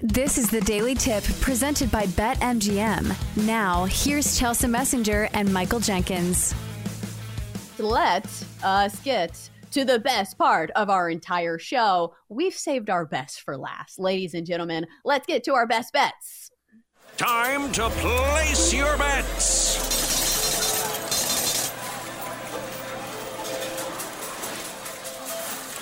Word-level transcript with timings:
This 0.00 0.36
is 0.36 0.50
the 0.50 0.60
Daily 0.60 0.94
Tip 0.94 1.24
presented 1.40 1.90
by 1.90 2.04
BetMGM. 2.04 3.46
Now, 3.46 3.86
here's 3.86 4.38
Chelsea 4.38 4.66
Messenger 4.66 5.30
and 5.32 5.50
Michael 5.50 5.80
Jenkins. 5.80 6.54
Let 7.78 8.26
us 8.62 9.00
get 9.00 9.48
to 9.70 9.86
the 9.86 9.98
best 9.98 10.36
part 10.36 10.70
of 10.72 10.90
our 10.90 11.08
entire 11.08 11.58
show. 11.58 12.14
We've 12.28 12.52
saved 12.52 12.90
our 12.90 13.06
best 13.06 13.40
for 13.40 13.56
last. 13.56 13.98
Ladies 13.98 14.34
and 14.34 14.46
gentlemen, 14.46 14.86
let's 15.06 15.26
get 15.26 15.44
to 15.44 15.54
our 15.54 15.66
best 15.66 15.94
bets. 15.94 16.50
Time 17.16 17.72
to 17.72 17.88
place 17.88 18.74
your 18.74 18.98
bets. 18.98 19.95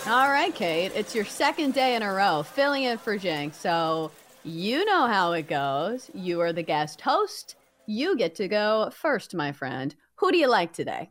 All 0.06 0.28
right, 0.28 0.54
Kate, 0.54 0.92
it's 0.94 1.14
your 1.14 1.24
second 1.24 1.72
day 1.72 1.94
in 1.94 2.02
a 2.02 2.12
row 2.12 2.42
filling 2.42 2.82
in 2.82 2.98
for 2.98 3.16
Jenk. 3.16 3.54
So 3.54 4.10
you 4.44 4.84
know 4.84 5.06
how 5.06 5.32
it 5.32 5.48
goes. 5.48 6.10
You 6.12 6.42
are 6.42 6.52
the 6.52 6.62
guest 6.62 7.00
host. 7.00 7.56
You 7.86 8.14
get 8.14 8.34
to 8.34 8.46
go 8.46 8.90
first, 8.92 9.34
my 9.34 9.52
friend. 9.52 9.94
Who 10.16 10.30
do 10.30 10.36
you 10.36 10.46
like 10.46 10.74
today? 10.74 11.08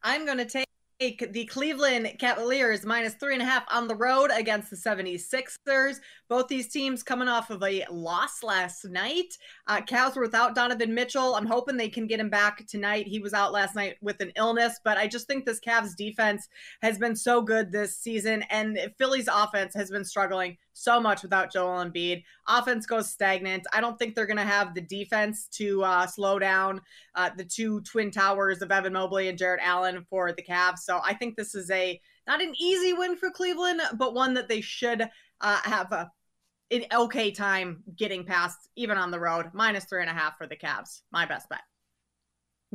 I'm 0.00 0.24
going 0.26 0.38
to 0.38 0.44
take 0.44 0.63
the 1.00 1.48
Cleveland 1.50 2.16
Cavaliers 2.18 2.86
minus 2.86 3.14
three 3.14 3.34
and 3.34 3.42
a 3.42 3.46
half 3.46 3.64
on 3.70 3.88
the 3.88 3.96
road 3.96 4.30
against 4.32 4.70
the 4.70 4.76
76ers. 4.76 5.96
Both 6.28 6.48
these 6.48 6.68
teams 6.68 7.02
coming 7.02 7.28
off 7.28 7.50
of 7.50 7.62
a 7.62 7.84
loss 7.90 8.42
last 8.42 8.84
night. 8.84 9.36
Uh, 9.66 9.80
Cavs 9.80 10.16
were 10.16 10.22
without 10.22 10.54
Donovan 10.54 10.94
Mitchell. 10.94 11.34
I'm 11.34 11.46
hoping 11.46 11.76
they 11.76 11.88
can 11.88 12.06
get 12.06 12.20
him 12.20 12.30
back 12.30 12.66
tonight. 12.66 13.06
He 13.06 13.18
was 13.18 13.34
out 13.34 13.52
last 13.52 13.74
night 13.74 13.96
with 14.00 14.20
an 14.20 14.32
illness, 14.36 14.80
but 14.84 14.96
I 14.96 15.08
just 15.08 15.26
think 15.26 15.44
this 15.44 15.60
Cavs 15.60 15.96
defense 15.96 16.48
has 16.80 16.98
been 16.98 17.16
so 17.16 17.42
good 17.42 17.72
this 17.72 17.96
season, 17.96 18.44
and 18.50 18.78
Philly's 18.96 19.28
offense 19.28 19.74
has 19.74 19.90
been 19.90 20.04
struggling 20.04 20.56
so 20.74 21.00
much 21.00 21.22
without 21.22 21.52
Joel 21.52 21.84
Embiid. 21.84 22.22
Offense 22.46 22.84
goes 22.84 23.10
stagnant. 23.10 23.66
I 23.72 23.80
don't 23.80 23.98
think 23.98 24.14
they're 24.14 24.26
going 24.26 24.36
to 24.36 24.42
have 24.42 24.74
the 24.74 24.82
defense 24.82 25.46
to 25.52 25.82
uh, 25.82 26.06
slow 26.06 26.38
down 26.38 26.80
uh, 27.14 27.30
the 27.36 27.44
two 27.44 27.80
twin 27.80 28.10
towers 28.10 28.60
of 28.60 28.70
Evan 28.70 28.92
Mobley 28.92 29.28
and 29.28 29.38
Jarrett 29.38 29.62
Allen 29.62 30.04
for 30.10 30.32
the 30.32 30.42
Cavs. 30.42 30.80
So 30.80 31.00
I 31.02 31.14
think 31.14 31.36
this 31.36 31.54
is 31.54 31.70
a 31.70 31.98
not 32.26 32.42
an 32.42 32.54
easy 32.58 32.92
win 32.92 33.16
for 33.16 33.30
Cleveland, 33.30 33.80
but 33.96 34.14
one 34.14 34.34
that 34.34 34.48
they 34.48 34.60
should 34.60 35.08
uh, 35.40 35.60
have 35.64 35.92
a 35.92 36.10
an 36.70 36.84
okay 36.92 37.30
time 37.30 37.82
getting 37.94 38.24
past, 38.24 38.56
even 38.74 38.96
on 38.96 39.10
the 39.10 39.20
road. 39.20 39.50
Minus 39.52 39.84
three 39.84 40.00
and 40.00 40.10
a 40.10 40.14
half 40.14 40.36
for 40.38 40.46
the 40.46 40.56
Cavs. 40.56 41.02
My 41.12 41.26
best 41.26 41.48
bet. 41.48 41.60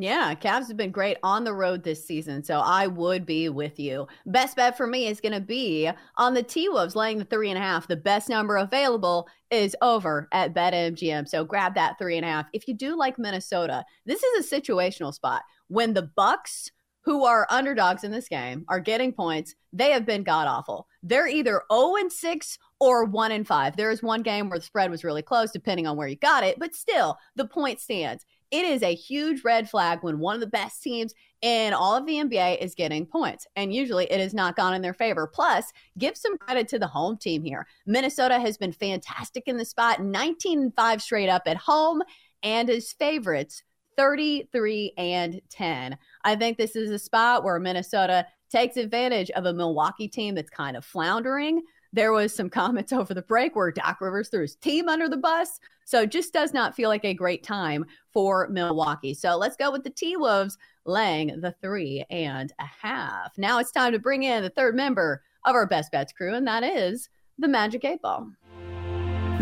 Yeah, 0.01 0.33
Cavs 0.33 0.69
have 0.69 0.77
been 0.77 0.91
great 0.91 1.17
on 1.23 1.43
the 1.43 1.53
road 1.53 1.83
this 1.83 2.05
season, 2.05 2.41
so 2.41 2.59
I 2.59 2.87
would 2.87 3.25
be 3.25 3.49
with 3.49 3.77
you. 3.77 4.07
Best 4.25 4.55
bet 4.55 4.77
for 4.77 4.87
me 4.87 5.07
is 5.07 5.19
going 5.19 5.33
to 5.33 5.41
be 5.41 5.91
on 6.15 6.33
the 6.33 6.41
T 6.41 6.69
Wolves 6.69 6.95
laying 6.95 7.17
the 7.17 7.25
three 7.25 7.49
and 7.49 7.57
a 7.57 7.61
half. 7.61 7.85
The 7.85 7.97
best 7.97 8.29
number 8.29 8.55
available 8.55 9.27
is 9.51 9.75
over 9.81 10.29
at 10.31 10.53
BetMGM, 10.53 11.27
so 11.27 11.43
grab 11.43 11.75
that 11.75 11.97
three 11.99 12.15
and 12.15 12.25
a 12.25 12.29
half. 12.29 12.45
If 12.53 12.65
you 12.65 12.75
do 12.75 12.97
like 12.97 13.19
Minnesota, 13.19 13.83
this 14.05 14.23
is 14.23 14.49
a 14.49 14.61
situational 14.61 15.13
spot 15.13 15.41
when 15.67 15.93
the 15.93 16.09
Bucks 16.15 16.71
who 17.01 17.25
are 17.25 17.47
underdogs 17.49 18.03
in 18.03 18.11
this 18.11 18.29
game 18.29 18.63
are 18.67 18.79
getting 18.79 19.11
points, 19.11 19.55
they 19.73 19.91
have 19.91 20.05
been 20.05 20.23
god 20.23 20.47
awful. 20.47 20.87
They're 21.01 21.27
either 21.27 21.63
0 21.73 21.95
and 21.95 22.11
6 22.11 22.57
or 22.79 23.05
1 23.05 23.31
and 23.31 23.47
5. 23.47 23.75
There 23.75 23.91
is 23.91 24.03
one 24.03 24.21
game 24.21 24.49
where 24.49 24.59
the 24.59 24.65
spread 24.65 24.91
was 24.91 25.03
really 25.03 25.21
close 25.21 25.51
depending 25.51 25.87
on 25.87 25.97
where 25.97 26.07
you 26.07 26.17
got 26.17 26.43
it, 26.43 26.59
but 26.59 26.75
still 26.75 27.17
the 27.35 27.47
point 27.47 27.79
stands. 27.79 28.25
It 28.51 28.65
is 28.65 28.81
a 28.81 28.95
huge 28.95 29.43
red 29.43 29.69
flag 29.69 29.99
when 30.01 30.19
one 30.19 30.35
of 30.35 30.41
the 30.41 30.47
best 30.47 30.81
teams 30.81 31.13
in 31.41 31.73
all 31.73 31.95
of 31.95 32.05
the 32.05 32.15
NBA 32.15 32.57
is 32.59 32.75
getting 32.75 33.05
points. 33.05 33.45
And 33.55 33.73
usually 33.73 34.05
it 34.05 34.19
has 34.19 34.33
not 34.33 34.55
gone 34.55 34.73
in 34.73 34.81
their 34.81 34.93
favor. 34.93 35.27
Plus, 35.27 35.71
give 35.97 36.17
some 36.17 36.37
credit 36.37 36.67
to 36.69 36.79
the 36.79 36.87
home 36.87 37.17
team 37.17 37.43
here. 37.43 37.67
Minnesota 37.85 38.39
has 38.39 38.57
been 38.57 38.71
fantastic 38.71 39.47
in 39.47 39.57
the 39.57 39.65
spot, 39.65 40.01
19 40.03 40.71
5 40.71 41.01
straight 41.01 41.29
up 41.29 41.43
at 41.45 41.57
home, 41.57 42.01
and 42.43 42.69
as 42.69 42.91
favorites 42.91 43.63
33 43.97 44.93
and 44.97 45.41
10. 45.49 45.97
I 46.23 46.35
think 46.37 46.57
this 46.57 46.77
is 46.77 46.89
a 46.89 46.97
spot 46.97 47.43
where 47.43 47.59
Minnesota 47.59 48.25
takes 48.49 48.77
advantage 48.77 49.29
of 49.31 49.45
a 49.45 49.53
Milwaukee 49.53 50.07
team 50.07 50.35
that's 50.35 50.49
kind 50.49 50.77
of 50.77 50.85
floundering. 50.85 51.61
There 51.93 52.11
was 52.11 52.33
some 52.33 52.49
comments 52.49 52.93
over 52.93 53.13
the 53.13 53.21
break 53.21 53.55
where 53.55 53.71
Doc 53.71 54.01
Rivers 54.01 54.29
threw 54.29 54.41
his 54.41 54.55
team 54.55 54.89
under 54.89 55.09
the 55.09 55.17
bus. 55.17 55.59
So 55.85 56.05
just 56.05 56.33
does 56.33 56.53
not 56.53 56.75
feel 56.75 56.89
like 56.89 57.05
a 57.05 57.13
great 57.13 57.43
time 57.43 57.85
for 58.13 58.47
Milwaukee. 58.49 59.13
So 59.13 59.37
let's 59.37 59.55
go 59.55 59.71
with 59.71 59.83
the 59.83 59.89
T 59.89 60.17
Wolves 60.17 60.57
laying 60.85 61.41
the 61.41 61.55
three 61.61 62.05
and 62.09 62.51
a 62.59 62.65
half. 62.65 63.37
Now 63.37 63.59
it's 63.59 63.71
time 63.71 63.93
to 63.93 63.99
bring 63.99 64.23
in 64.23 64.43
the 64.43 64.49
third 64.49 64.75
member 64.75 65.23
of 65.45 65.55
our 65.55 65.65
best 65.65 65.91
bets 65.91 66.13
crew, 66.13 66.35
and 66.35 66.47
that 66.47 66.63
is 66.63 67.09
the 67.37 67.47
Magic 67.47 67.85
Eight 67.85 68.01
Ball. 68.01 68.29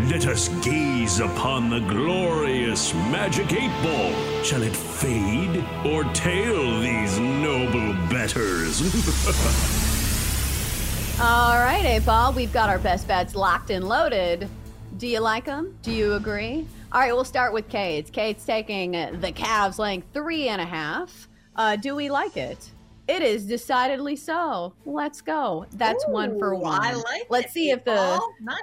Let 0.10 0.28
us 0.28 0.48
gaze 0.64 1.20
upon 1.20 1.70
the 1.70 1.80
glorious 1.80 2.94
magic 2.94 3.52
eight 3.52 3.72
ball. 3.82 4.44
Shall 4.44 4.62
it 4.62 4.76
fade 4.76 5.66
or 5.84 6.04
tail 6.14 6.80
these 6.80 7.20
noble 7.20 7.94
betters? 8.08 9.84
All 11.20 11.58
right, 11.58 11.84
eight 11.84 12.06
ball. 12.06 12.32
We've 12.32 12.54
got 12.54 12.70
our 12.70 12.78
best 12.78 13.08
bets 13.08 13.34
locked 13.34 13.72
and 13.72 13.88
loaded. 13.88 14.48
Do 14.98 15.08
you 15.08 15.20
like 15.20 15.46
them? 15.46 15.76
Do 15.82 15.92
you 15.92 16.14
agree? 16.14 16.68
All 16.92 17.02
right, 17.02 17.12
we'll 17.12 17.26
start 17.26 17.54
with 17.54 17.68
Kate's. 17.70 18.12
Kate's 18.12 18.46
taking 18.46 18.92
the 18.92 19.32
Cavs 19.32 19.80
laying 19.80 20.04
three 20.14 20.48
and 20.48 20.62
a 20.62 20.66
half. 20.66 21.28
Uh, 21.56 21.76
do 21.76 21.96
we 21.96 22.12
like 22.12 22.38
it? 22.38 22.70
It 23.08 23.24
is 23.24 23.46
decidedly 23.46 24.16
so. 24.16 24.74
Let's 24.86 25.22
go. 25.22 25.66
That's 25.74 26.06
Ooh, 26.08 26.12
one 26.12 26.38
for 26.38 26.54
one. 26.54 26.82
I 26.84 26.94
like 26.94 27.26
Let's 27.32 27.48
it. 27.48 27.52
see 27.54 27.72
if 27.72 27.84
the 27.84 28.22
nice 28.40 28.60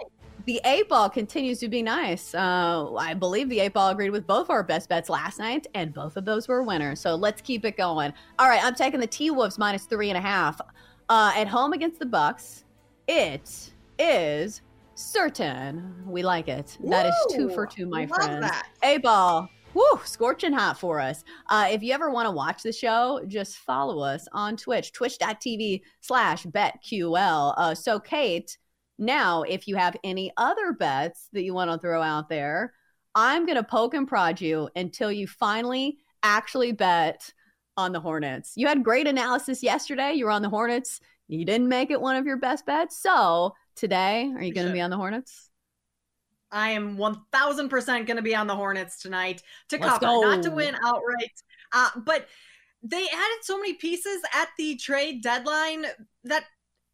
the 0.47 0.61
eight 0.65 0.89
ball 0.89 1.11
continues 1.11 1.59
to 1.61 1.69
be 1.69 1.83
nice. 1.83 2.35
Uh, 2.35 2.95
I 2.95 3.15
believe 3.15 3.49
the 3.49 3.61
eight 3.61 3.73
ball 3.73 3.91
agreed 3.91 4.11
with 4.11 4.27
both 4.27 4.49
our 4.49 4.63
best 4.63 4.89
bets 4.89 5.09
last 5.09 5.41
night, 5.41 5.67
and 5.75 5.93
both 5.93 6.17
of 6.17 6.25
those 6.25 6.47
were 6.47 6.63
winners. 6.63 7.01
So 7.01 7.17
let's 7.17 7.41
keep 7.43 7.65
it 7.65 7.77
going. 7.77 8.13
All 8.39 8.49
right, 8.49 8.63
I'm 8.63 8.75
taking 8.75 9.01
the 9.01 9.07
T 9.09 9.31
Wolves 9.31 9.59
minus 9.59 9.87
three 9.87 10.11
and 10.11 10.19
a 10.19 10.21
half 10.21 10.61
uh, 11.09 11.33
at 11.35 11.49
home 11.49 11.73
against 11.73 11.99
the 11.99 12.07
Bucks. 12.07 12.65
It 13.07 13.71
is 13.99 14.63
certain. 14.95 15.95
We 16.07 16.23
like 16.23 16.49
it. 16.49 16.77
Woo! 16.81 16.91
That 16.91 17.07
is 17.07 17.15
two 17.31 17.51
for 17.51 17.67
two, 17.67 17.87
my 17.87 18.07
friends. 18.07 18.51
A 18.83 18.99
ball. 18.99 19.49
Woo, 19.75 20.01
scorching 20.05 20.53
hot 20.53 20.79
for 20.79 21.01
us. 21.01 21.25
Uh, 21.49 21.67
if 21.69 21.83
you 21.83 21.93
ever 21.93 22.09
want 22.09 22.27
to 22.27 22.31
watch 22.31 22.63
the 22.63 22.73
show, 22.73 23.21
just 23.27 23.57
follow 23.59 24.01
us 24.01 24.29
on 24.33 24.57
Twitch, 24.57 24.93
twitch.tv 24.93 25.83
slash 26.01 26.45
betql. 26.45 27.55
Uh, 27.57 27.75
so, 27.75 27.99
Kate, 27.99 28.57
now, 28.99 29.43
if 29.43 29.67
you 29.67 29.75
have 29.75 29.97
any 30.05 30.33
other 30.37 30.73
bets 30.73 31.29
that 31.33 31.43
you 31.43 31.55
want 31.55 31.73
to 31.73 31.79
throw 31.79 32.01
out 32.01 32.29
there, 32.29 32.73
I'm 33.17 33.47
going 33.47 33.57
to 33.57 33.65
poke 33.65 33.95
and 33.95 34.07
prod 34.07 34.41
you 34.41 34.69
until 34.77 35.11
you 35.11 35.27
finally 35.27 35.99
actually 36.23 36.71
bet 36.71 37.33
on 37.77 37.93
the 37.93 38.01
Hornets. 38.01 38.53
You 38.57 38.67
had 38.67 38.83
great 38.83 39.07
analysis 39.07 39.63
yesterday. 39.63 40.13
You 40.13 40.27
were 40.27 40.31
on 40.31 40.43
the 40.43 40.49
Hornets. 40.49 41.01
You 41.29 41.45
didn't 41.45 41.69
make 41.69 41.91
it 41.91 42.01
one 42.01 42.17
of 42.17 42.27
your 42.27 42.37
best 42.37 42.67
bets. 42.67 42.99
So 42.99 43.55
today, 43.77 44.33
are 44.35 44.43
you 44.43 44.53
going 44.53 44.67
to 44.67 44.73
be 44.73 44.81
on 44.81 44.91
the 44.91 44.97
Hornets? 44.97 45.51
I 46.51 46.71
am 46.71 46.97
1000% 46.97 47.87
going 48.07 48.17
to 48.17 48.23
be 48.23 48.35
on 48.35 48.47
the 48.47 48.55
Hornets 48.55 49.01
tonight 49.01 49.43
to 49.71 49.79
Let's 49.79 49.99
cover, 49.99 50.07
go. 50.07 50.21
not 50.21 50.43
to 50.45 50.51
win 50.51 50.77
outright. 50.85 51.33
Uh, 51.73 51.91
but 51.97 52.29
they 52.83 53.03
added 53.03 53.39
so 53.43 53.57
many 53.59 53.75
pieces 53.75 54.23
at 54.33 54.49
the 54.59 54.77
trade 54.77 55.23
deadline 55.23 55.87
that 56.25 56.45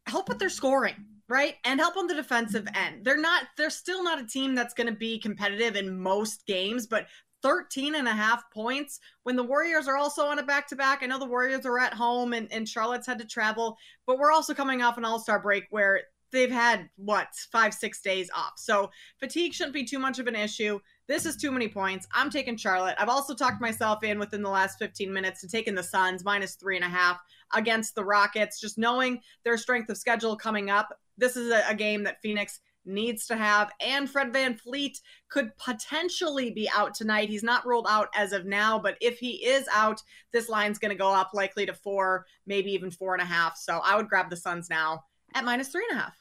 help 0.07 0.29
with 0.29 0.39
their 0.39 0.49
scoring 0.49 0.95
right? 1.31 1.55
And 1.63 1.79
help 1.79 1.95
on 1.95 2.07
the 2.07 2.13
defensive 2.13 2.67
end. 2.75 3.05
They're 3.05 3.17
not, 3.17 3.43
they're 3.57 3.69
still 3.69 4.03
not 4.03 4.19
a 4.19 4.27
team 4.27 4.53
that's 4.53 4.73
going 4.73 4.87
to 4.87 4.93
be 4.93 5.17
competitive 5.17 5.77
in 5.77 5.97
most 5.97 6.45
games, 6.45 6.85
but 6.87 7.07
13 7.41 7.95
and 7.95 8.07
a 8.07 8.11
half 8.11 8.49
points 8.51 8.99
when 9.23 9.35
the 9.35 9.43
Warriors 9.43 9.87
are 9.87 9.97
also 9.97 10.25
on 10.25 10.39
a 10.39 10.43
back 10.43 10.67
to 10.67 10.75
back. 10.75 10.99
I 11.01 11.07
know 11.07 11.19
the 11.19 11.25
Warriors 11.25 11.65
are 11.65 11.79
at 11.79 11.93
home 11.93 12.33
and, 12.33 12.51
and 12.51 12.67
Charlotte's 12.67 13.07
had 13.07 13.19
to 13.19 13.25
travel, 13.25 13.77
but 14.05 14.19
we're 14.19 14.31
also 14.31 14.53
coming 14.53 14.81
off 14.81 14.97
an 14.97 15.05
all 15.05 15.19
star 15.19 15.39
break 15.39 15.65
where 15.69 16.01
they've 16.31 16.51
had 16.51 16.89
what 16.95 17.27
five, 17.51 17.73
six 17.73 18.01
days 18.01 18.29
off. 18.35 18.53
So 18.55 18.89
fatigue 19.19 19.53
shouldn't 19.53 19.73
be 19.73 19.83
too 19.83 19.99
much 19.99 20.19
of 20.19 20.27
an 20.27 20.35
issue. 20.35 20.79
This 21.07 21.25
is 21.25 21.35
too 21.35 21.51
many 21.51 21.67
points. 21.67 22.07
I'm 22.13 22.29
taking 22.29 22.55
Charlotte. 22.55 22.95
I've 22.97 23.09
also 23.09 23.35
talked 23.35 23.59
myself 23.59 24.03
in 24.03 24.17
within 24.17 24.41
the 24.41 24.49
last 24.49 24.79
15 24.79 25.11
minutes 25.11 25.41
to 25.41 25.49
taking 25.49 25.75
the 25.75 25.83
Suns 25.83 26.23
minus 26.23 26.55
three 26.55 26.77
and 26.77 26.85
a 26.85 26.89
half 26.89 27.19
against 27.53 27.95
the 27.95 28.05
Rockets, 28.05 28.61
just 28.61 28.77
knowing 28.77 29.19
their 29.43 29.57
strength 29.57 29.89
of 29.89 29.97
schedule 29.97 30.37
coming 30.37 30.69
up 30.69 30.97
this 31.21 31.37
is 31.37 31.51
a, 31.51 31.63
a 31.69 31.75
game 31.75 32.03
that 32.03 32.21
Phoenix 32.21 32.59
needs 32.85 33.25
to 33.27 33.35
have. 33.35 33.71
And 33.79 34.09
Fred 34.09 34.33
VanVleet 34.33 34.99
could 35.29 35.55
potentially 35.57 36.51
be 36.51 36.69
out 36.75 36.93
tonight. 36.93 37.29
He's 37.29 37.43
not 37.43 37.65
ruled 37.65 37.87
out 37.89 38.09
as 38.15 38.33
of 38.33 38.45
now, 38.45 38.79
but 38.79 38.97
if 39.01 39.19
he 39.19 39.45
is 39.45 39.67
out, 39.73 40.01
this 40.31 40.49
line's 40.49 40.79
going 40.79 40.91
to 40.91 40.97
go 40.97 41.13
up 41.13 41.31
likely 41.33 41.65
to 41.65 41.73
four, 41.73 42.25
maybe 42.45 42.71
even 42.71 42.91
four 42.91 43.13
and 43.13 43.21
a 43.21 43.25
half. 43.25 43.57
So 43.57 43.79
I 43.83 43.95
would 43.95 44.09
grab 44.09 44.29
the 44.29 44.37
Suns 44.37 44.69
now 44.69 45.03
at 45.33 45.45
minus 45.45 45.69
three 45.69 45.85
and 45.89 45.99
a 45.99 46.01
half. 46.03 46.17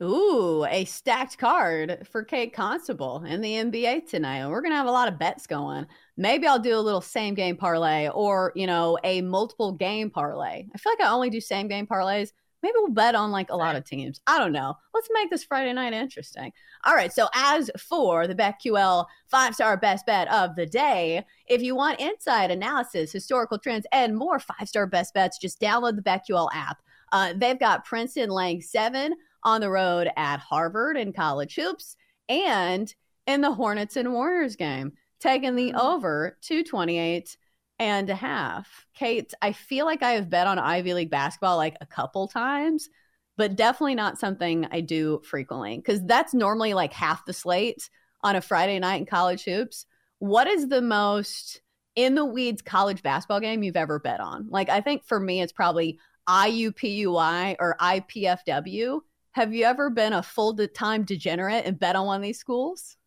Ooh, 0.00 0.64
a 0.64 0.84
stacked 0.84 1.38
card 1.38 2.06
for 2.08 2.22
Kate 2.22 2.52
Constable 2.52 3.24
in 3.24 3.40
the 3.40 3.54
NBA 3.54 4.08
tonight. 4.08 4.46
We're 4.46 4.60
going 4.60 4.70
to 4.70 4.76
have 4.76 4.86
a 4.86 4.92
lot 4.92 5.08
of 5.08 5.18
bets 5.18 5.48
going. 5.48 5.86
Maybe 6.16 6.46
I'll 6.46 6.60
do 6.60 6.76
a 6.76 6.80
little 6.80 7.00
same 7.00 7.34
game 7.34 7.56
parlay 7.56 8.08
or, 8.08 8.52
you 8.54 8.68
know, 8.68 8.96
a 9.02 9.22
multiple 9.22 9.72
game 9.72 10.10
parlay. 10.10 10.66
I 10.72 10.78
feel 10.78 10.92
like 10.92 11.04
I 11.04 11.10
only 11.10 11.30
do 11.30 11.40
same 11.40 11.66
game 11.66 11.88
parlays 11.88 12.30
maybe 12.62 12.74
we'll 12.76 12.90
bet 12.90 13.14
on 13.14 13.30
like 13.30 13.50
a 13.50 13.56
lot 13.56 13.76
of 13.76 13.84
teams. 13.84 14.20
I 14.26 14.38
don't 14.38 14.52
know. 14.52 14.74
Let's 14.94 15.08
make 15.12 15.30
this 15.30 15.44
Friday 15.44 15.72
night 15.72 15.92
interesting. 15.92 16.52
All 16.84 16.94
right. 16.94 17.12
So, 17.12 17.28
as 17.34 17.70
for 17.78 18.26
the 18.26 18.34
BetQL 18.34 19.06
five 19.26 19.54
star 19.54 19.76
best 19.76 20.06
bet 20.06 20.30
of 20.32 20.56
the 20.56 20.66
day, 20.66 21.24
if 21.46 21.62
you 21.62 21.74
want 21.74 22.00
insight, 22.00 22.50
analysis, 22.50 23.12
historical 23.12 23.58
trends, 23.58 23.86
and 23.92 24.16
more 24.16 24.38
five 24.38 24.68
star 24.68 24.86
best 24.86 25.14
bets, 25.14 25.38
just 25.38 25.60
download 25.60 25.96
the 25.96 26.02
BetQL 26.02 26.48
app. 26.54 26.78
Uh, 27.12 27.32
they've 27.36 27.58
got 27.58 27.84
Princeton 27.84 28.30
laying 28.30 28.60
seven 28.60 29.14
on 29.44 29.60
the 29.60 29.70
road 29.70 30.10
at 30.16 30.40
Harvard 30.40 30.96
in 30.96 31.12
college 31.12 31.54
hoops 31.54 31.96
and 32.28 32.94
in 33.26 33.40
the 33.40 33.52
Hornets 33.52 33.96
and 33.96 34.12
Warriors 34.12 34.56
game, 34.56 34.92
taking 35.20 35.54
the 35.54 35.68
mm-hmm. 35.68 35.78
over 35.78 36.36
228 36.42 37.36
and 37.78 38.10
a 38.10 38.14
half. 38.14 38.86
Kate, 38.94 39.32
I 39.40 39.52
feel 39.52 39.86
like 39.86 40.02
I 40.02 40.12
have 40.12 40.30
bet 40.30 40.46
on 40.46 40.58
Ivy 40.58 40.94
League 40.94 41.10
basketball 41.10 41.56
like 41.56 41.76
a 41.80 41.86
couple 41.86 42.26
times, 42.28 42.88
but 43.36 43.56
definitely 43.56 43.94
not 43.94 44.18
something 44.18 44.66
I 44.70 44.80
do 44.80 45.22
frequently 45.24 45.76
because 45.76 46.04
that's 46.04 46.34
normally 46.34 46.74
like 46.74 46.92
half 46.92 47.24
the 47.24 47.32
slate 47.32 47.88
on 48.22 48.36
a 48.36 48.40
Friday 48.40 48.78
night 48.78 48.96
in 48.96 49.06
college 49.06 49.44
hoops. 49.44 49.86
What 50.18 50.48
is 50.48 50.68
the 50.68 50.82
most 50.82 51.62
in 51.94 52.14
the 52.14 52.24
weeds 52.24 52.62
college 52.62 53.02
basketball 53.02 53.40
game 53.40 53.62
you've 53.62 53.76
ever 53.76 54.00
bet 54.00 54.20
on? 54.20 54.48
Like, 54.50 54.68
I 54.68 54.80
think 54.80 55.04
for 55.04 55.20
me, 55.20 55.40
it's 55.40 55.52
probably 55.52 55.98
IUPUI 56.28 57.56
or 57.60 57.76
IPFW. 57.80 59.00
Have 59.32 59.54
you 59.54 59.64
ever 59.64 59.88
been 59.88 60.12
a 60.12 60.22
full 60.22 60.56
time 60.74 61.04
degenerate 61.04 61.64
and 61.64 61.78
bet 61.78 61.96
on 61.96 62.06
one 62.06 62.16
of 62.16 62.22
these 62.22 62.38
schools? 62.38 62.97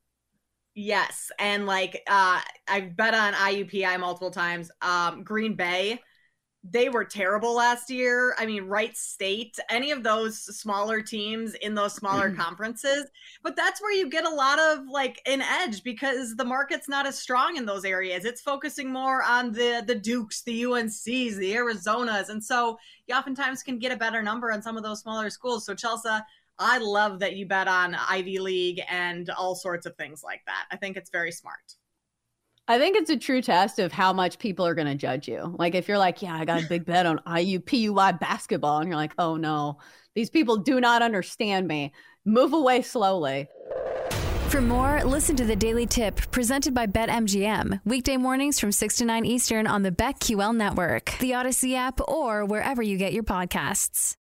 Yes, 0.74 1.32
and 1.38 1.66
like 1.66 2.02
uh 2.08 2.40
I've 2.68 2.96
bet 2.96 3.14
on 3.14 3.34
IUPI 3.34 4.00
multiple 4.00 4.32
times. 4.32 4.72
Um 4.82 5.24
Green 5.24 5.56
Bay, 5.56 6.00
they 6.64 6.90
were 6.90 7.04
terrible 7.04 7.56
last 7.56 7.90
year. 7.90 8.36
I 8.38 8.46
mean, 8.46 8.66
Wright 8.66 8.96
State, 8.96 9.58
any 9.70 9.90
of 9.92 10.04
those 10.04 10.38
smaller 10.58 11.02
teams 11.02 11.56
in 11.56 11.74
those 11.74 11.94
smaller 11.94 12.30
mm-hmm. 12.30 12.40
conferences. 12.40 13.06
But 13.42 13.56
that's 13.56 13.82
where 13.82 13.92
you 13.92 14.10
get 14.10 14.26
a 14.26 14.30
lot 14.30 14.60
of 14.60 14.88
like 14.88 15.22
an 15.26 15.42
edge 15.42 15.84
because 15.84 16.36
the 16.36 16.46
market's 16.46 16.88
not 16.88 17.08
as 17.08 17.18
strong 17.18 17.58
in 17.58 17.66
those 17.66 17.84
areas. 17.84 18.26
It's 18.26 18.42
focusing 18.42 18.92
more 18.92 19.24
on 19.24 19.52
the 19.52 19.84
the 19.88 19.96
Dukes, 19.96 20.44
the 20.44 20.64
UNCs, 20.64 21.36
the 21.36 21.54
Arizonas. 21.54 22.30
And 22.30 22.44
so 22.44 22.78
you 23.08 23.16
oftentimes 23.16 23.64
can 23.64 23.80
get 23.80 23.92
a 23.92 23.98
better 23.98 24.22
number 24.22 24.52
on 24.52 24.62
some 24.62 24.78
of 24.78 24.84
those 24.84 25.02
smaller 25.02 25.32
schools. 25.32 25.66
So 25.66 25.74
Chelsea, 25.74 26.10
I 26.64 26.78
love 26.78 27.20
that 27.20 27.36
you 27.36 27.48
bet 27.48 27.68
on 27.68 27.96
Ivy 27.96 28.38
League 28.38 28.82
and 28.88 29.28
all 29.32 29.56
sorts 29.56 29.88
of 29.88 29.96
things 29.96 30.24
like 30.24 30.42
that. 30.46 30.66
I 30.72 30.78
think 30.78 30.96
it's 30.96 31.10
very 31.10 31.32
smart. 31.32 31.76
I 32.68 32.78
think 32.78 32.96
it's 32.96 33.10
a 33.10 33.18
true 33.18 33.42
test 33.42 33.80
of 33.80 33.92
how 33.92 34.14
much 34.14 34.38
people 34.38 34.68
are 34.68 34.76
going 34.76 34.88
to 34.88 34.94
judge 34.94 35.28
you. 35.28 35.56
Like 35.58 35.74
if 35.74 35.88
you're 35.88 35.98
like, 35.98 36.22
yeah, 36.22 36.36
I 36.36 36.46
got 36.46 36.64
a 36.64 36.68
big 36.68 36.86
bet 36.86 37.08
on 37.08 37.20
IUPUI 37.26 38.20
basketball, 38.20 38.78
and 38.78 38.88
you're 38.88 38.96
like, 38.96 39.14
oh 39.18 39.38
no, 39.38 39.80
these 40.14 40.30
people 40.30 40.58
do 40.58 40.80
not 40.80 41.02
understand 41.02 41.68
me. 41.68 41.94
Move 42.26 42.54
away 42.54 42.84
slowly. 42.84 43.48
For 44.50 44.62
more, 44.62 45.04
listen 45.04 45.36
to 45.38 45.46
the 45.46 45.56
Daily 45.56 45.88
Tip 45.88 46.30
presented 46.30 46.76
by 46.76 46.86
BetMGM. 46.86 47.82
Weekday 47.86 48.18
mornings 48.18 48.60
from 48.60 48.72
6 48.72 48.98
to 48.98 49.06
9 49.06 49.26
Eastern 49.26 49.66
on 49.66 49.82
the 49.82 49.92
BetQL 49.92 50.56
network, 50.56 51.18
the 51.20 51.32
Audacy 51.32 51.74
app, 51.74 52.00
or 52.08 52.46
wherever 52.46 52.84
you 52.84 52.98
get 52.98 53.14
your 53.14 53.24
podcasts. 53.24 54.16